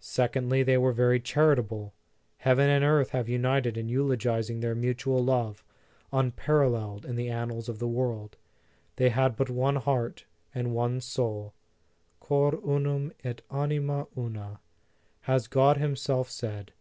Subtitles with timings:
[0.00, 1.94] Secondly, they were very charitable.
[2.44, 5.64] Hea ven and earth have united in eulogizing their mutual love,
[6.12, 8.36] unparalleled in the annals of the world.
[8.96, 11.54] They had but one heart and one soul:
[12.20, 14.60] Cor unum et anima una,
[15.22, 16.74] has God himself said.